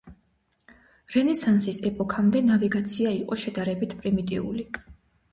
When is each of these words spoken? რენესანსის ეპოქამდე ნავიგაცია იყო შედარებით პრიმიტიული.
რენესანსის 1.15 1.79
ეპოქამდე 1.89 2.41
ნავიგაცია 2.47 3.11
იყო 3.17 3.37
შედარებით 3.43 3.93
პრიმიტიული. 3.99 4.65